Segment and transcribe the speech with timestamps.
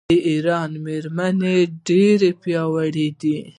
[0.09, 1.57] د ایران میرمنې
[1.87, 3.37] ډیرې پیاوړې دي.